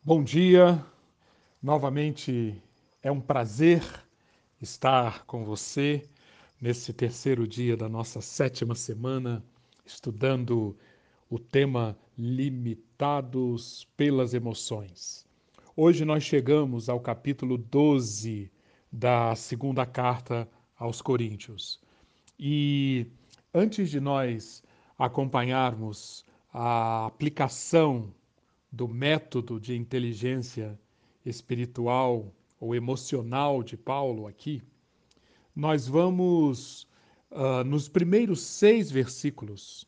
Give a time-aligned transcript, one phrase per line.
[0.00, 0.82] Bom dia,
[1.60, 2.62] novamente
[3.02, 3.82] é um prazer
[4.62, 6.08] estar com você
[6.60, 9.44] nesse terceiro dia da nossa sétima semana,
[9.84, 10.74] estudando
[11.28, 15.26] o tema Limitados pelas Emoções.
[15.76, 18.50] Hoje nós chegamos ao capítulo 12
[18.90, 21.80] da segunda carta aos Coríntios.
[22.38, 23.06] E
[23.52, 24.62] antes de nós
[24.96, 26.24] acompanharmos
[26.54, 28.14] a aplicação
[28.70, 30.78] do método de inteligência
[31.24, 34.62] espiritual ou emocional de Paulo aqui,
[35.54, 36.86] nós vamos,
[37.30, 39.86] uh, nos primeiros seis versículos,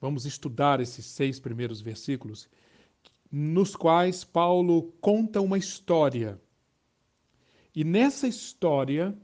[0.00, 2.48] vamos estudar esses seis primeiros versículos,
[3.30, 6.40] nos quais Paulo conta uma história.
[7.74, 9.16] E nessa história,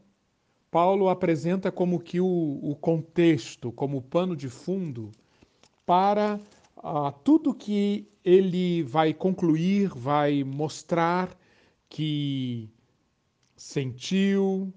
[0.70, 5.10] Paulo apresenta como que o, o contexto, como o pano de fundo
[5.86, 6.40] para
[6.76, 11.36] uh, tudo que ele vai concluir, vai mostrar
[11.88, 12.70] que
[13.56, 14.72] sentiu,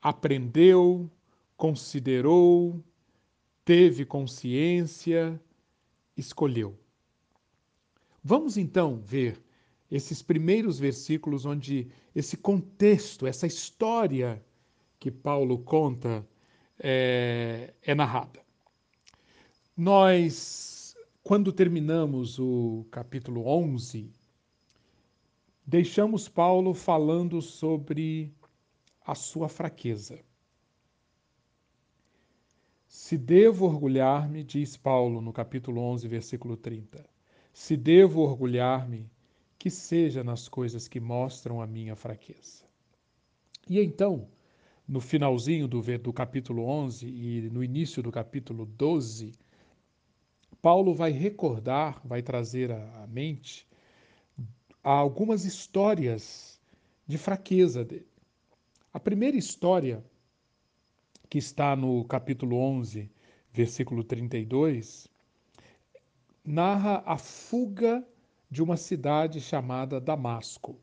[0.00, 1.10] aprendeu,
[1.56, 2.82] considerou,
[3.64, 5.40] teve consciência,
[6.16, 6.78] escolheu.
[8.22, 9.40] Vamos então ver
[9.90, 14.42] esses primeiros versículos onde esse contexto, essa história
[14.98, 16.26] que Paulo conta
[16.78, 18.47] é, é narrada.
[19.80, 24.10] Nós, quando terminamos o capítulo 11,
[25.64, 28.34] deixamos Paulo falando sobre
[29.06, 30.18] a sua fraqueza.
[32.88, 37.08] Se devo orgulhar-me, diz Paulo no capítulo 11, versículo 30,
[37.52, 39.08] se devo orgulhar-me,
[39.56, 42.64] que seja nas coisas que mostram a minha fraqueza.
[43.70, 44.26] E então,
[44.88, 49.38] no finalzinho do, do capítulo 11 e no início do capítulo 12,
[50.60, 53.66] Paulo vai recordar, vai trazer à mente
[54.82, 56.60] algumas histórias
[57.06, 58.08] de fraqueza dele.
[58.92, 60.04] A primeira história,
[61.30, 63.08] que está no capítulo 11,
[63.52, 65.08] versículo 32,
[66.44, 68.04] narra a fuga
[68.50, 70.80] de uma cidade chamada Damasco.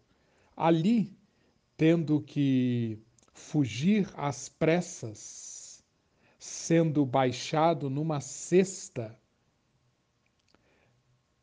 [0.56, 1.18] Ali,
[1.76, 2.98] tendo que
[3.34, 5.84] fugir às pressas,
[6.40, 9.20] sendo baixado numa cesta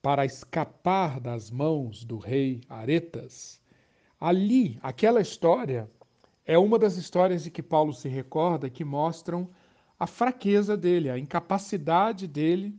[0.03, 3.61] para escapar das mãos do rei Aretas,
[4.21, 5.89] ali, aquela história
[6.45, 9.49] é uma das histórias de que Paulo se recorda que mostram
[9.99, 12.77] a fraqueza dele, a incapacidade dele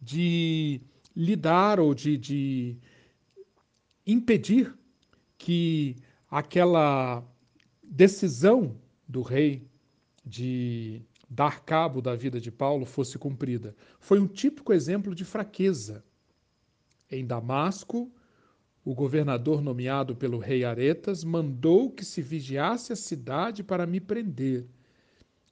[0.00, 0.80] de
[1.14, 2.76] lidar ou de, de
[4.04, 4.74] impedir
[5.38, 5.94] que
[6.28, 7.22] aquela
[7.80, 8.76] decisão
[9.06, 9.70] do rei
[10.24, 11.00] de
[11.30, 13.74] dar cabo da vida de Paulo fosse cumprida.
[14.00, 16.04] Foi um típico exemplo de fraqueza
[17.10, 18.10] em Damasco,
[18.84, 24.66] o governador nomeado pelo rei Aretas mandou que se vigiasse a cidade para me prender.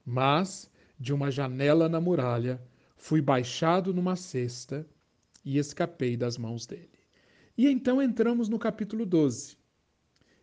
[0.04, 2.60] Mas, de uma janela na muralha,
[2.96, 4.86] fui baixado numa cesta
[5.44, 6.88] e escapei das mãos dele.
[7.56, 9.56] E então entramos no capítulo 12.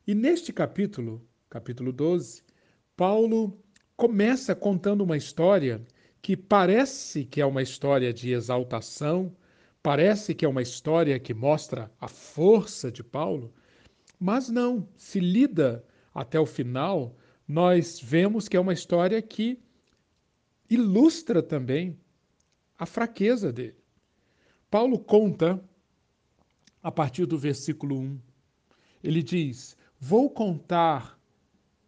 [0.05, 2.43] E neste capítulo, capítulo 12,
[2.95, 3.57] Paulo
[3.95, 5.81] começa contando uma história
[6.21, 9.35] que parece que é uma história de exaltação,
[9.83, 13.53] Parece que é uma história que mostra a força de Paulo,
[14.19, 15.83] mas não, se lida
[16.13, 17.15] até o final,
[17.47, 19.59] nós vemos que é uma história que
[20.69, 21.99] ilustra também
[22.77, 23.81] a fraqueza dele.
[24.69, 25.61] Paulo conta,
[26.81, 28.19] a partir do versículo 1,
[29.03, 31.19] ele diz: Vou contar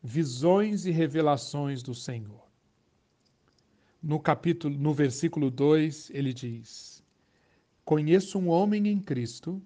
[0.04, 2.44] visões e revelações do Senhor.
[4.02, 6.93] No capítulo, no versículo 2, ele diz:
[7.86, 9.62] Conheço um homem em Cristo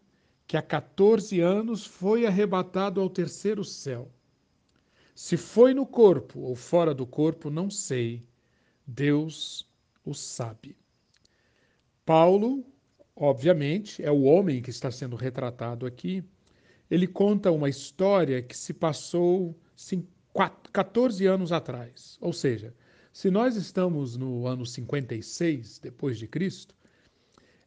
[0.47, 4.09] que há 14 anos foi arrebatado ao terceiro céu.
[5.13, 8.23] Se foi no corpo ou fora do corpo, não sei.
[8.85, 9.67] Deus
[10.05, 10.77] o sabe.
[12.05, 12.65] Paulo,
[13.15, 16.23] obviamente, é o homem que está sendo retratado aqui.
[16.89, 19.59] Ele conta uma história que se passou
[20.71, 22.17] 14 anos atrás.
[22.21, 22.73] Ou seja,
[23.11, 26.73] se nós estamos no ano 56 depois de Cristo,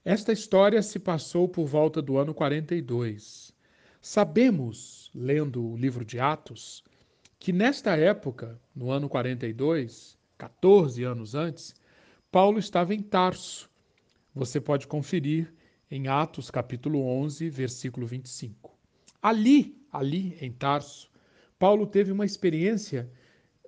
[0.04, 3.52] esta história se passou por volta do ano 42.
[4.00, 6.82] Sabemos, lendo o livro de Atos,
[7.38, 11.74] que nesta época, no ano 42, 14 anos antes,
[12.32, 13.68] Paulo estava em Tarso.
[14.34, 15.52] Você pode conferir
[15.90, 18.74] em Atos capítulo 11, versículo 25.
[19.20, 21.10] Ali, ali em Tarso,
[21.58, 23.10] Paulo teve uma experiência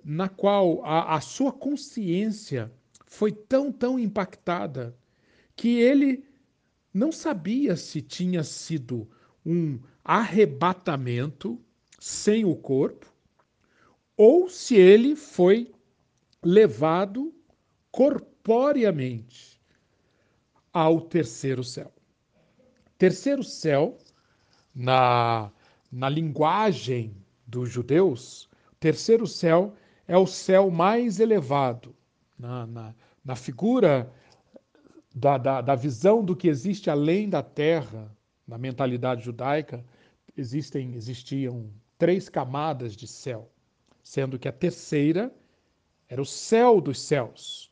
[0.03, 2.71] na qual a, a sua consciência
[3.05, 4.97] foi tão, tão impactada
[5.55, 6.23] que ele
[6.93, 9.09] não sabia se tinha sido
[9.45, 11.59] um arrebatamento
[11.99, 13.11] sem o corpo
[14.15, 15.71] ou se ele foi
[16.41, 17.33] levado
[17.91, 19.61] corporeamente
[20.71, 21.91] ao terceiro céu.
[22.97, 23.97] Terceiro céu,
[24.73, 25.51] na,
[25.91, 27.15] na linguagem
[27.45, 29.75] dos judeus, terceiro céu
[30.07, 31.95] é o céu mais elevado.
[32.37, 34.11] Na, na, na figura
[35.13, 38.15] da, da, da visão do que existe além da terra,
[38.47, 39.85] na mentalidade judaica,
[40.35, 43.51] existem, existiam três camadas de céu,
[44.03, 45.33] sendo que a terceira
[46.09, 47.71] era o céu dos céus.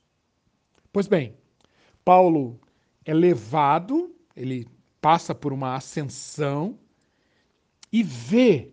[0.94, 1.36] Pois bem,
[2.06, 2.60] Paulo
[3.04, 4.68] é levado, ele
[5.02, 6.78] passa por uma ascensão
[7.92, 8.72] e vê,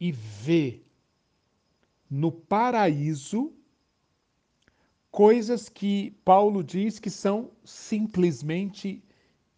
[0.00, 0.82] e vê
[2.10, 3.52] no paraíso
[5.10, 9.02] coisas que Paulo diz que são simplesmente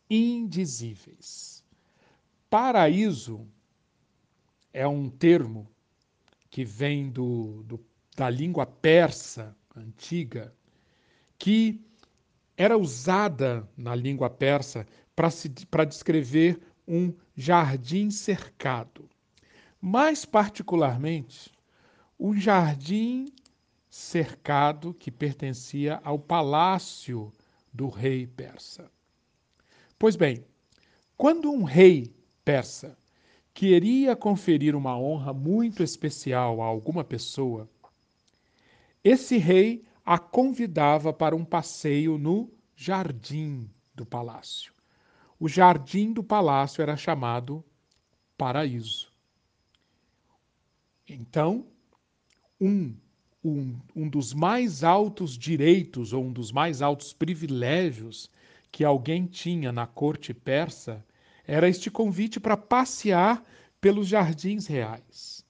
[0.09, 1.65] indizíveis.
[2.49, 3.47] Paraíso
[4.73, 5.69] é um termo
[6.51, 7.81] que vem do, do,
[8.17, 10.53] da língua persa antiga,
[11.39, 11.81] que
[12.57, 14.87] era usada na língua persa
[15.71, 19.09] para descrever um jardim cercado.
[19.81, 21.53] Mais particularmente,
[22.19, 23.33] um jardim
[23.91, 27.33] cercado que pertencia ao palácio
[27.73, 28.91] do rei persa.
[29.99, 30.45] Pois bem,
[31.17, 32.15] quando um rei
[32.45, 32.97] persa
[33.53, 37.69] queria conferir uma honra muito especial a alguma pessoa,
[39.03, 44.73] esse rei a convidava para um passeio no jardim do palácio.
[45.39, 47.65] O jardim do palácio era chamado
[48.37, 49.13] paraíso.
[51.09, 51.67] Então,
[52.61, 52.95] um,
[53.43, 58.31] um, um dos mais altos direitos ou um dos mais altos privilégios
[58.71, 61.05] que alguém tinha na corte persa
[61.47, 63.45] era este convite para passear
[63.81, 65.45] pelos jardins reais.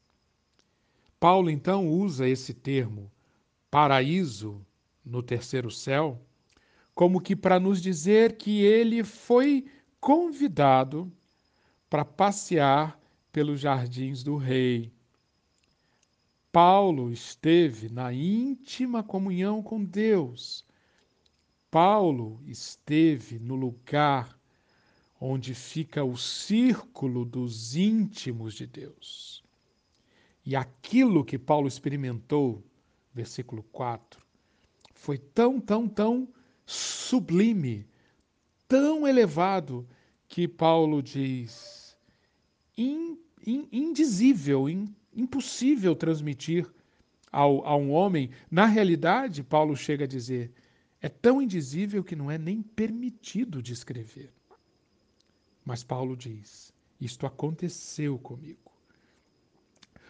[1.19, 3.11] Paulo então usa esse termo
[3.71, 4.65] paraíso
[5.05, 6.19] no terceiro céu
[6.95, 9.65] como que para nos dizer que ele foi
[10.01, 11.11] convidado
[11.89, 13.01] para passear
[13.33, 14.93] pelos jardins do rei.
[16.53, 20.65] Paulo esteve na íntima comunhão com Deus.
[21.71, 24.37] Paulo esteve no lugar
[25.21, 29.45] onde fica o círculo dos íntimos de Deus.
[30.45, 32.65] E aquilo que Paulo experimentou,
[33.15, 34.21] versículo 4,
[34.95, 36.29] foi tão, tão, tão
[36.67, 37.87] sublime,
[38.67, 39.87] tão elevado,
[40.27, 41.97] que Paulo diz
[42.77, 46.67] in, in, indizível, in, impossível transmitir
[47.31, 48.31] ao, a um homem.
[48.51, 50.53] Na realidade, Paulo chega a dizer,
[51.01, 54.31] é tão indizível que não é nem permitido descrever.
[55.65, 58.71] Mas Paulo diz: Isto aconteceu comigo.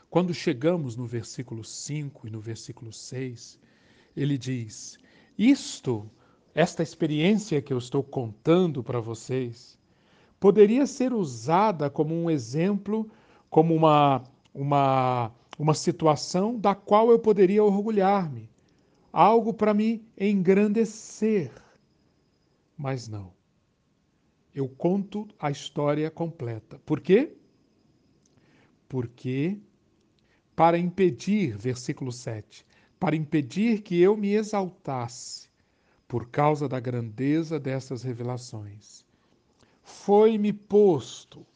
[0.08, 3.58] Quando chegamos no versículo 5 e no versículo 6,
[4.17, 4.99] ele diz:
[5.38, 6.11] Isto,
[6.55, 9.79] esta experiência que eu estou contando para vocês,
[10.41, 13.08] poderia ser usada como um exemplo,
[13.49, 14.25] como uma,
[14.55, 18.50] uma, uma situação da qual eu poderia orgulhar-me,
[19.12, 21.52] algo para me engrandecer.
[22.76, 23.32] Mas não
[24.55, 26.79] eu conto a história completa.
[26.85, 27.32] Por quê?
[28.89, 29.58] Porque,
[30.56, 32.67] para impedir, versículo 7,
[32.98, 35.48] para impedir que eu me exaltasse
[36.08, 39.05] por causa da grandeza dessas revelações,
[39.82, 41.46] foi-me posto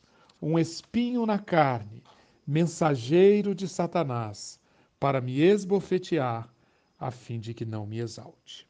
[0.40, 2.02] um espinho na carne,
[2.46, 4.60] mensageiro de Satanás,
[5.00, 6.48] para me esbofetear,
[6.98, 8.68] a fim de que não me exalte.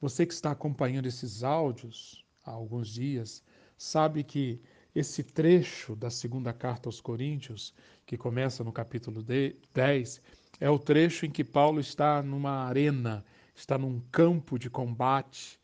[0.00, 3.42] Você que está acompanhando esses áudios, há alguns dias,
[3.76, 4.60] sabe que
[4.94, 7.74] esse trecho da segunda carta aos Coríntios,
[8.06, 10.22] que começa no capítulo 10,
[10.60, 15.58] é o trecho em que Paulo está numa arena, está num campo de combate,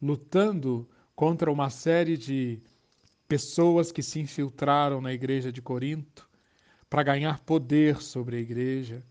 [0.00, 2.60] lutando contra uma série de
[3.28, 6.29] pessoas que se infiltraram na igreja de Corinto
[6.90, 9.02] para ganhar poder sobre a igreja.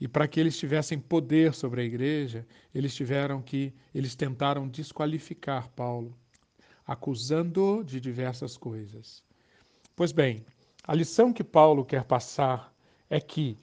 [0.00, 5.68] E para que eles tivessem poder sobre a igreja, eles tiveram que eles tentaram desqualificar
[5.70, 6.16] Paulo
[6.88, 9.22] acusando-o de diversas coisas.
[9.94, 10.42] Pois bem,
[10.82, 12.74] a lição que Paulo quer passar
[13.10, 13.58] é que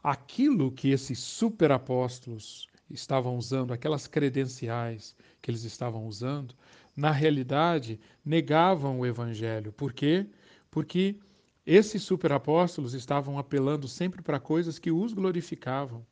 [0.00, 6.54] aquilo que esses superapóstolos estavam usando, aquelas credenciais que eles estavam usando,
[6.96, 9.72] na realidade negavam o evangelho.
[9.72, 10.24] Por quê?
[10.70, 11.18] Porque
[11.66, 16.06] esses superapóstolos estavam apelando sempre para coisas que os glorificavam,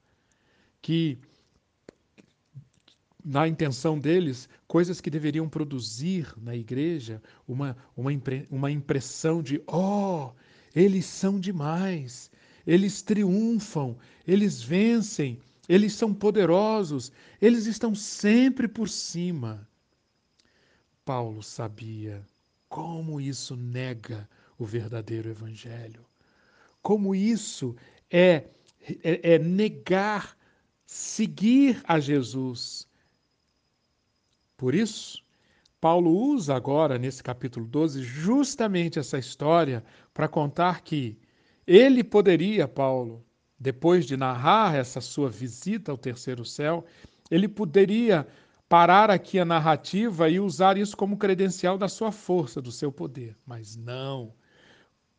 [0.80, 1.18] que
[3.25, 9.62] na intenção deles, coisas que deveriam produzir na igreja uma, uma, impre, uma impressão de:
[9.66, 10.32] oh,
[10.75, 12.30] eles são demais,
[12.66, 19.68] eles triunfam, eles vencem, eles são poderosos, eles estão sempre por cima.
[21.04, 22.25] Paulo sabia
[22.68, 24.28] como isso nega
[24.62, 26.07] o verdadeiro evangelho,
[26.81, 27.75] como isso
[28.11, 28.45] é,
[29.02, 30.37] é, é negar
[30.87, 32.87] seguir a Jesus.
[34.57, 35.23] Por isso,
[35.81, 39.83] Paulo usa agora, nesse capítulo 12, justamente essa história
[40.14, 41.19] para contar que
[41.66, 43.25] ele poderia, Paulo,
[43.59, 46.85] depois de narrar essa sua visita ao terceiro céu,
[47.31, 48.26] ele poderia
[48.69, 53.37] parar aqui a narrativa e usar isso como credencial da sua força, do seu poder.
[53.45, 54.33] Mas não.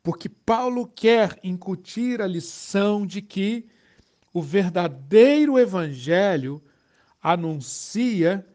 [0.03, 3.65] Porque Paulo quer incutir a lição de que
[4.33, 6.61] o verdadeiro evangelho
[7.21, 8.45] anuncia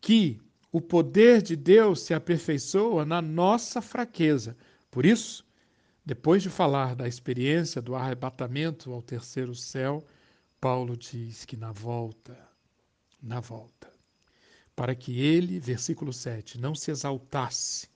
[0.00, 0.40] que
[0.72, 4.56] o poder de Deus se aperfeiçoa na nossa fraqueza.
[4.90, 5.46] Por isso,
[6.04, 10.04] depois de falar da experiência do arrebatamento ao terceiro céu,
[10.60, 12.36] Paulo diz que na volta,
[13.22, 13.88] na volta,
[14.74, 17.88] para que ele, versículo 7, não se exaltasse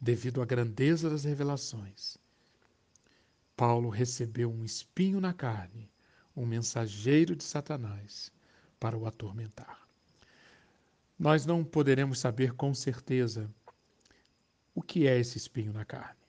[0.00, 2.16] devido à grandeza das revelações,
[3.56, 5.90] Paulo recebeu um espinho na carne,
[6.36, 8.30] um mensageiro de Satanás,
[8.78, 9.80] para o atormentar.
[11.18, 13.50] Nós não poderemos saber com certeza
[14.74, 16.26] o que é esse espinho na carne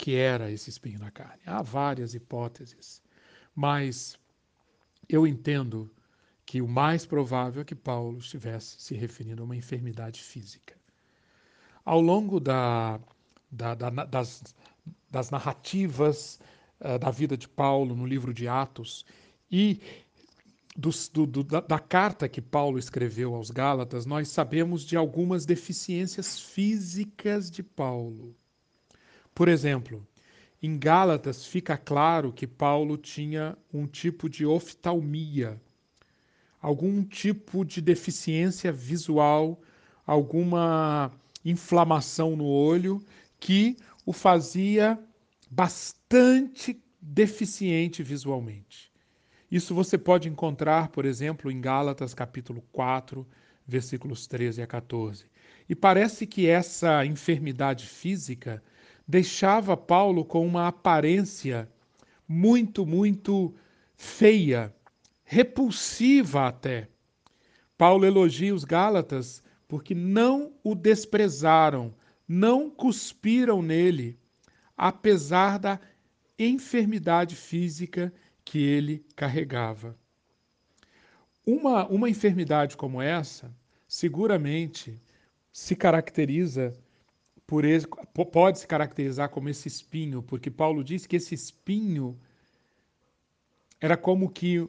[0.00, 1.42] que era esse espinho na carne.
[1.44, 3.02] Há várias hipóteses,
[3.54, 4.18] mas
[5.06, 5.90] eu entendo
[6.46, 10.74] que o mais provável é que Paulo estivesse se referindo a uma enfermidade física.
[11.84, 12.98] Ao longo da,
[13.50, 14.42] da, da, das,
[15.10, 16.38] das, narrativas
[16.80, 19.04] uh, da vida de Paulo no livro de Atos
[19.50, 19.80] e
[20.76, 26.38] do, do, da, da carta que Paulo escreveu aos Gálatas, nós sabemos de algumas deficiências
[26.38, 28.34] físicas de Paulo.
[29.34, 30.06] Por exemplo,
[30.62, 35.60] em Gálatas fica claro que Paulo tinha um tipo de oftalmia,
[36.60, 39.60] algum tipo de deficiência visual,
[40.06, 41.10] alguma
[41.44, 43.02] inflamação no olho
[43.38, 44.98] que o fazia
[45.50, 48.90] bastante deficiente visualmente.
[49.50, 53.26] Isso você pode encontrar, por exemplo, em Gálatas capítulo 4,
[53.66, 55.26] versículos 13 a 14.
[55.68, 58.62] E parece que essa enfermidade física
[59.06, 61.68] deixava Paulo com uma aparência
[62.28, 63.54] muito, muito
[63.96, 64.72] feia,
[65.24, 66.88] repulsiva até.
[67.76, 71.94] Paulo elogia os Gálatas porque não o desprezaram,
[72.32, 74.16] não cuspiram nele,
[74.76, 75.80] apesar da
[76.38, 79.98] enfermidade física que ele carregava.
[81.44, 83.52] Uma, uma enfermidade como essa,
[83.88, 84.94] seguramente,
[85.52, 86.72] se caracteriza
[87.48, 87.88] por esse,
[88.32, 92.16] pode se caracterizar como esse espinho, porque Paulo diz que esse espinho
[93.80, 94.68] era como que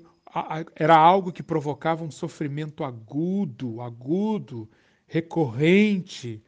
[0.75, 4.67] era algo que provocava um sofrimento agudo, agudo,
[5.05, 6.41] recorrente,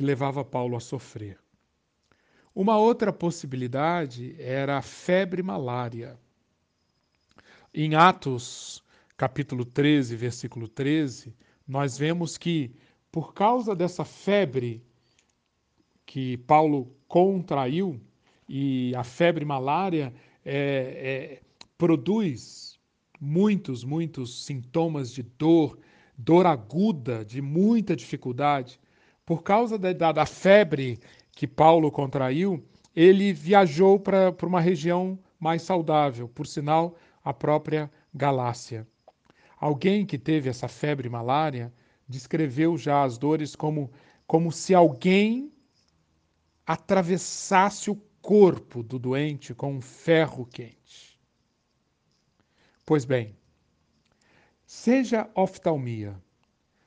[0.00, 1.36] que levava Paulo a sofrer.
[2.54, 6.18] Uma outra possibilidade era a febre malária.
[7.74, 8.82] Em Atos,
[9.14, 11.36] capítulo 13, versículo 13,
[11.68, 12.74] nós vemos que,
[13.12, 14.82] por causa dessa febre
[16.06, 18.00] que Paulo contraiu,
[18.48, 20.54] e a febre malária é,
[21.36, 21.42] é,
[21.76, 22.80] produz
[23.20, 25.78] muitos, muitos sintomas de dor,
[26.16, 28.80] dor aguda, de muita dificuldade.
[29.30, 30.98] Por causa da, da, febre
[31.30, 38.84] que Paulo contraiu, ele viajou para uma região mais saudável, por sinal, a própria Galácia.
[39.56, 41.72] Alguém que teve essa febre malária
[42.08, 43.92] descreveu já as dores como,
[44.26, 45.52] como se alguém
[46.66, 51.16] atravessasse o corpo do doente com um ferro quente.
[52.84, 53.36] Pois bem,
[54.66, 56.20] seja oftalmia,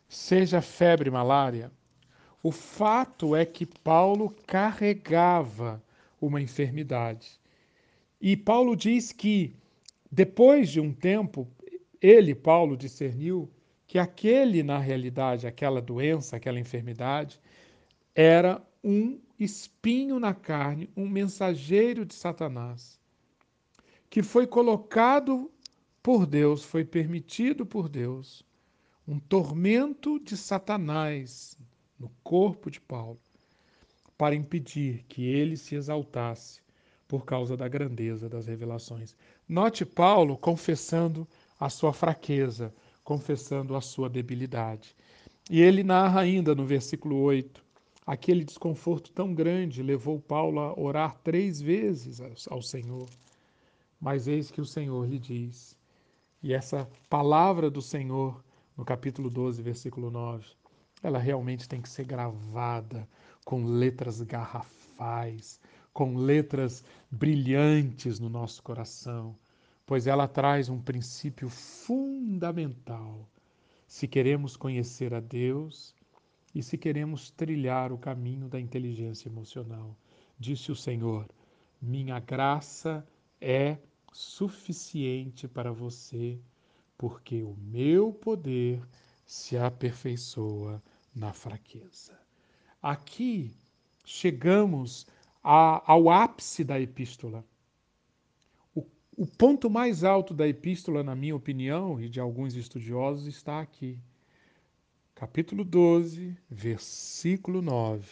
[0.09, 1.71] seja febre malária,
[2.43, 5.81] o fato é que Paulo carregava
[6.19, 7.39] uma enfermidade.
[8.19, 9.55] E Paulo diz que,
[10.11, 11.47] depois de um tempo,
[12.01, 13.49] ele, Paulo, discerniu
[13.87, 17.39] que aquele, na realidade, aquela doença, aquela enfermidade,
[18.13, 22.99] era um espinho na carne, um mensageiro de Satanás,
[24.09, 25.49] que foi colocado
[26.01, 28.45] por Deus, foi permitido por Deus,
[29.07, 31.57] um tormento de Satanás
[32.03, 33.17] no corpo de Paulo,
[34.17, 36.61] para impedir que ele se exaltasse
[37.07, 39.15] por causa da grandeza das revelações.
[39.47, 41.25] Note Paulo confessando
[41.57, 42.73] a sua fraqueza,
[43.05, 44.93] confessando a sua debilidade.
[45.49, 47.63] E ele narra ainda no versículo 8:
[48.05, 52.19] aquele desconforto tão grande levou Paulo a orar três vezes
[52.49, 53.07] ao Senhor.
[53.99, 55.77] Mas eis que o Senhor lhe diz,
[56.41, 58.43] e essa palavra do Senhor,
[58.75, 60.45] no capítulo 12, versículo 9,
[61.03, 63.07] ela realmente tem que ser gravada
[63.43, 65.59] com letras garrafais,
[65.93, 69.35] com letras brilhantes no nosso coração,
[69.85, 73.29] pois ela traz um princípio fundamental.
[73.85, 75.93] Se queremos conhecer a Deus
[76.55, 79.95] e se queremos trilhar o caminho da inteligência emocional,
[80.39, 81.27] disse o Senhor:
[81.81, 83.05] Minha graça
[83.41, 83.77] é
[84.13, 86.39] suficiente para você,
[86.97, 88.81] porque o meu poder
[89.25, 90.81] se aperfeiçoa
[91.15, 92.17] na fraqueza.
[92.81, 93.55] Aqui
[94.03, 95.05] chegamos
[95.43, 97.45] a, ao ápice da epístola.
[98.75, 103.61] O, o ponto mais alto da epístola, na minha opinião, e de alguns estudiosos, está
[103.61, 103.99] aqui.
[105.13, 108.05] Capítulo 12, versículo 9.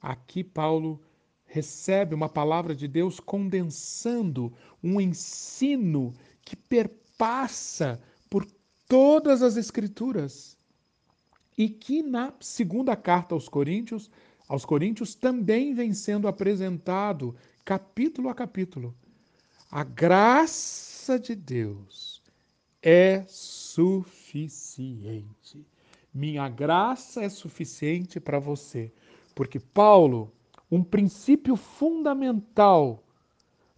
[0.00, 1.00] Aqui Paulo
[1.44, 4.52] recebe uma palavra de Deus condensando
[4.82, 8.46] um ensino que perpassa por
[8.88, 10.56] todas as Escrituras
[11.60, 14.10] e que na segunda carta aos Coríntios
[14.48, 17.36] aos Coríntios também vem sendo apresentado
[17.66, 18.94] capítulo a capítulo.
[19.70, 22.22] A graça de Deus
[22.82, 24.66] é suficiente.
[26.14, 28.90] Minha graça é suficiente para você.
[29.34, 30.32] Porque Paulo,
[30.70, 33.04] um princípio fundamental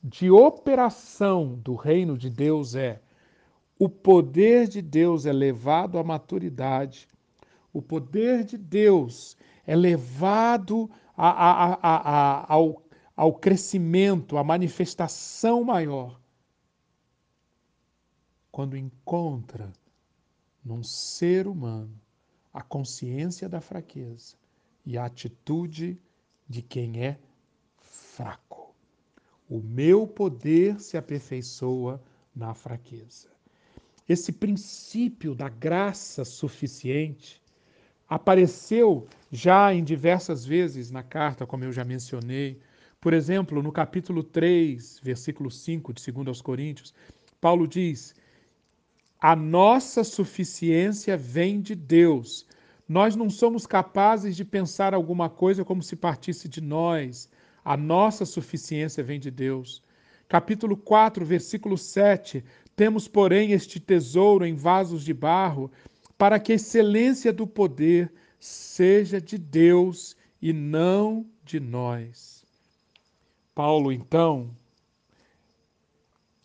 [0.00, 3.02] de operação do reino de Deus é
[3.76, 7.08] o poder de Deus é levado à maturidade.
[7.72, 9.36] O poder de Deus
[9.66, 12.82] é levado a, a, a, ao,
[13.16, 16.20] ao crescimento, à manifestação maior.
[18.50, 19.72] Quando encontra
[20.64, 21.98] num ser humano
[22.52, 24.36] a consciência da fraqueza
[24.84, 25.98] e a atitude
[26.48, 27.18] de quem é
[27.78, 28.74] fraco.
[29.48, 32.02] O meu poder se aperfeiçoa
[32.34, 33.28] na fraqueza.
[34.08, 37.41] Esse princípio da graça suficiente
[38.14, 42.60] apareceu já em diversas vezes na carta, como eu já mencionei.
[43.00, 46.92] Por exemplo, no capítulo 3, versículo 5 de 2 aos Coríntios,
[47.40, 48.14] Paulo diz:
[49.18, 52.46] A nossa suficiência vem de Deus.
[52.86, 57.30] Nós não somos capazes de pensar alguma coisa como se partisse de nós.
[57.64, 59.82] A nossa suficiência vem de Deus.
[60.28, 62.44] Capítulo 4, versículo 7.
[62.76, 65.70] Temos, porém, este tesouro em vasos de barro
[66.22, 72.44] para que a excelência do poder seja de Deus e não de nós.
[73.52, 74.54] Paulo, então,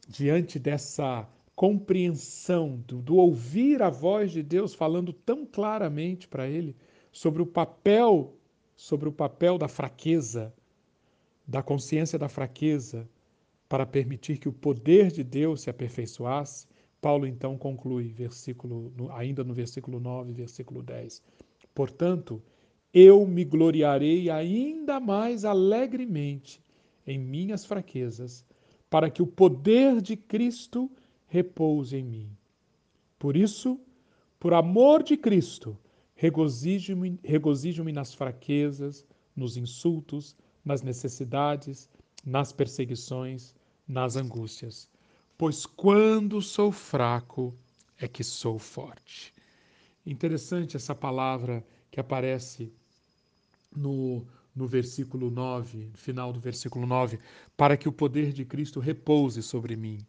[0.07, 6.75] diante dessa compreensão, do, do, ouvir a voz de Deus falando tão claramente para ele
[7.11, 8.35] sobre o papel,
[8.75, 10.51] sobre o papel da fraqueza,
[11.47, 13.07] da consciência da fraqueza,
[13.69, 16.65] para permitir que o poder de Deus se aperfeiçoasse,
[17.01, 21.21] Paulo então conclui, versículo, ainda no versículo 9, versículo 10.
[21.73, 22.41] Portanto,
[22.93, 26.61] eu me gloriarei ainda mais alegremente
[27.05, 28.43] em minhas fraquezas,
[28.89, 30.89] para que o poder de Cristo
[31.27, 32.29] repouse em mim.
[33.19, 33.79] Por isso,
[34.39, 35.77] por amor de Cristo,
[36.15, 39.05] regozijo-me regozijo nas fraquezas,
[39.35, 41.89] nos insultos, nas necessidades,
[42.25, 43.53] nas perseguições,
[43.87, 44.89] nas angústias
[45.37, 47.53] pois quando sou fraco
[47.99, 49.33] é que sou forte.
[50.05, 52.71] Interessante essa palavra que aparece
[53.75, 57.19] no, no versículo 9, no final do versículo 9,
[57.55, 59.99] para que o poder de Cristo repouse sobre mim.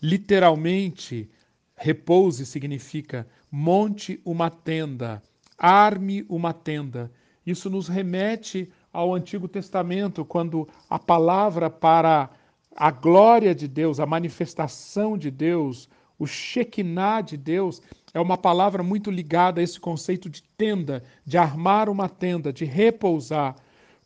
[0.00, 1.30] Literalmente,
[1.76, 5.22] repouse significa monte uma tenda,
[5.56, 7.12] arme uma tenda.
[7.46, 12.30] Isso nos remete ao Antigo Testamento, quando a palavra para
[12.74, 17.82] a glória de Deus, a manifestação de Deus, o Shekinah de Deus,
[18.14, 22.64] é uma palavra muito ligada a esse conceito de tenda, de armar uma tenda, de
[22.64, 23.56] repousar.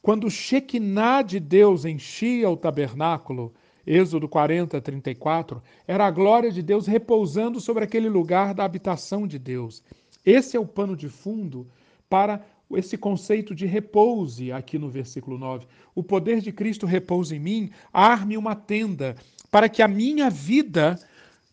[0.00, 3.52] Quando o Shekinah de Deus enchia o tabernáculo,
[3.86, 9.38] Êxodo 40, 34, era a glória de Deus repousando sobre aquele lugar da habitação de
[9.38, 9.82] Deus.
[10.24, 11.66] Esse é o pano de fundo
[12.08, 15.66] para esse conceito de repouse aqui no versículo 9.
[15.94, 19.16] O poder de Cristo repousa em mim, arme uma tenda,
[19.50, 20.98] para que a minha vida,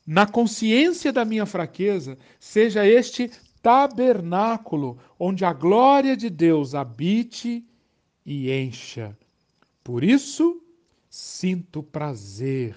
[0.06, 3.30] na consciência da minha fraqueza, seja este
[3.62, 7.64] tabernáculo onde a glória de Deus habite
[8.26, 9.16] e encha.
[9.84, 10.62] Por isso,
[11.10, 12.76] sinto prazer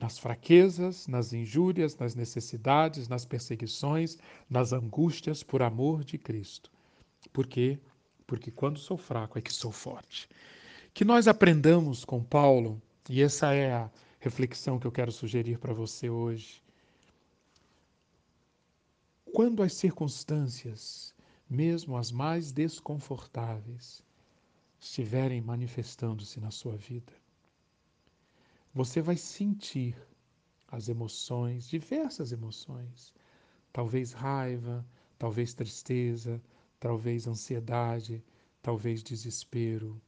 [0.00, 4.18] nas fraquezas, nas injúrias, nas necessidades, nas perseguições,
[4.50, 6.72] nas angústias por amor de Cristo.
[7.30, 7.78] Por quê?
[8.26, 10.28] Porque quando sou fraco é que sou forte.
[10.94, 15.72] Que nós aprendamos com Paulo, e essa é a reflexão que eu quero sugerir para
[15.72, 16.62] você hoje.
[19.32, 21.14] Quando as circunstâncias,
[21.48, 24.02] mesmo as mais desconfortáveis,
[24.78, 27.12] estiverem manifestando-se na sua vida,
[28.74, 29.96] você vai sentir
[30.68, 33.12] as emoções, diversas emoções,
[33.72, 34.84] talvez raiva,
[35.18, 36.42] talvez tristeza,
[36.82, 38.20] talvez ansiedade,
[38.60, 40.02] talvez desespero.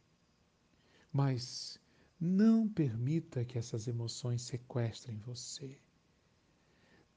[1.12, 1.78] Mas
[2.20, 5.78] não permita que essas emoções sequestrem você.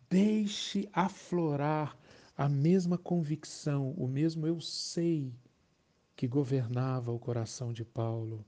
[0.08, 1.98] Deixe aflorar
[2.38, 5.34] a mesma convicção, o mesmo eu sei
[6.16, 8.46] que governava o coração de Paulo.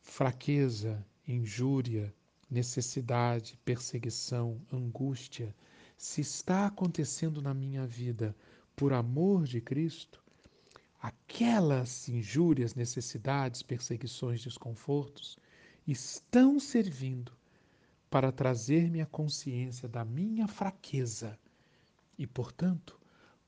[0.00, 2.12] Fraqueza, injúria,
[2.50, 5.54] necessidade, perseguição, angústia,
[5.96, 8.34] se está acontecendo na minha vida
[8.76, 10.22] por amor de Cristo,
[11.00, 15.38] aquelas injúrias, necessidades, perseguições, desconfortos
[15.86, 17.32] estão servindo
[18.10, 21.38] para trazer-me a consciência da minha fraqueza
[22.18, 23.00] e, portanto,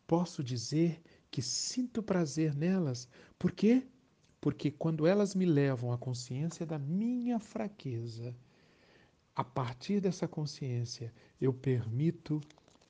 [0.07, 3.09] posso dizer que sinto prazer nelas.
[3.39, 3.87] Por quê?
[4.41, 8.35] Porque quando elas me levam à consciência da minha fraqueza,
[9.35, 12.41] a partir dessa consciência, eu permito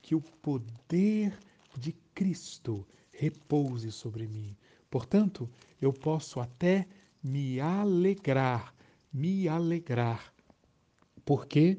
[0.01, 1.37] que o poder
[1.77, 4.53] de Cristo repouse sobre mim.
[4.89, 5.49] Portanto,
[5.81, 6.85] eu posso até
[7.23, 8.75] me alegrar,
[9.13, 10.33] me alegrar.
[11.23, 11.77] Por quê?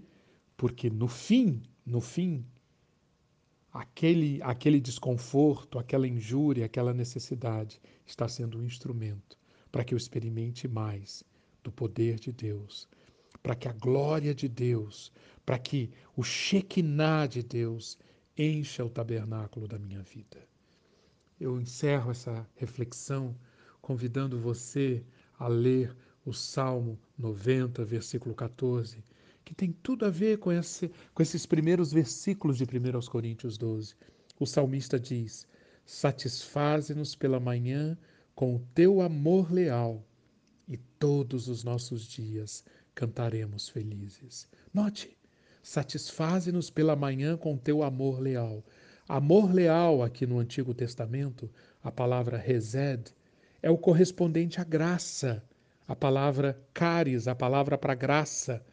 [0.56, 2.42] Porque no fim, no fim,
[3.70, 9.36] aquele, aquele desconforto, aquela injúria, aquela necessidade está sendo um instrumento
[9.70, 11.22] para que eu experimente mais
[11.62, 12.88] do poder de Deus,
[13.42, 15.12] para que a glória de Deus,
[15.44, 17.98] para que o Shekinah de Deus
[18.40, 20.38] encha o tabernáculo da minha vida
[21.40, 23.34] eu encerro essa reflexão
[23.80, 25.02] convidando você
[25.38, 29.02] a ler o Salmo 90, versículo 14,
[29.42, 33.94] que tem tudo a ver com, esse, com esses primeiros versículos de 1 Coríntios 12.
[34.38, 35.48] O salmista diz:
[35.86, 37.96] Satisfaze-nos pela manhã
[38.34, 40.06] com o teu amor leal,
[40.68, 42.62] e todos os nossos dias
[42.94, 44.46] cantaremos felizes.
[44.74, 45.16] Note,
[45.62, 48.64] satisfaze-nos pela manhã com o teu amor leal.
[49.08, 51.50] Amor leal, aqui no Antigo Testamento,
[51.82, 53.12] a palavra resed,
[53.62, 55.42] é o correspondente à graça.
[55.86, 58.64] A palavra caris, a palavra para graça,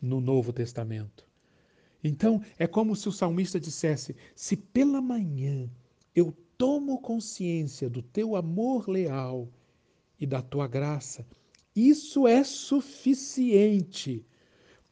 [0.00, 1.24] no Novo Testamento.
[2.02, 5.70] Então, é como se o salmista dissesse: se pela manhã
[6.14, 9.48] eu tomo consciência do teu amor leal
[10.20, 11.26] e da tua graça,
[11.74, 14.24] isso é suficiente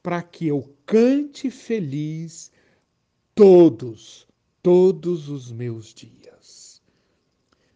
[0.02, 2.50] para que eu cante feliz
[3.34, 4.26] todos
[4.62, 6.80] todos os meus dias.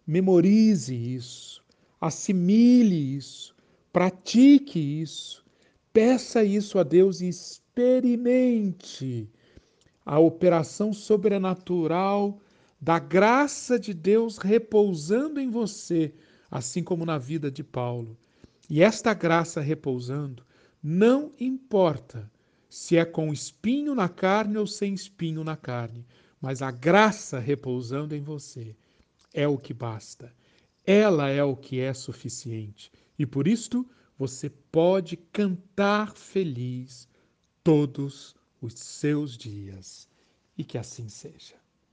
[0.07, 1.65] Memorize isso,
[2.01, 3.57] assimile isso,
[3.93, 5.45] pratique isso,
[5.93, 9.29] peça isso a Deus e experimente
[10.05, 12.39] a operação sobrenatural
[12.81, 16.15] da graça de Deus repousando em você,
[16.49, 18.17] assim como na vida de Paulo.
[18.71, 20.47] E esta graça repousando,
[20.83, 22.31] não importa
[22.69, 26.07] se é com espinho na carne ou sem espinho na carne,
[26.41, 28.77] mas a graça repousando em você
[29.33, 30.35] é o que basta.
[30.85, 32.93] Ela é o que é suficiente.
[33.19, 37.09] E por isto você pode cantar feliz
[37.65, 40.09] todos os seus dias.
[40.57, 41.55] E que assim seja.